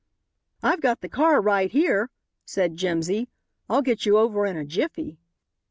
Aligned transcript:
"I've 0.63 0.81
got 0.81 1.01
the 1.01 1.07
car 1.09 1.39
right 1.39 1.69
here," 1.71 2.09
said 2.43 2.75
Jimsy. 2.75 3.29
"I'll 3.69 3.83
get 3.83 4.03
you 4.03 4.17
over 4.17 4.47
in 4.47 4.57
a 4.57 4.65
jiffy." 4.65 5.19